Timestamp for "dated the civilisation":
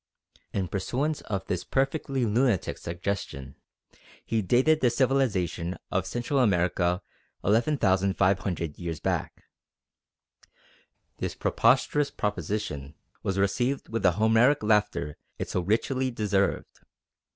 4.41-5.77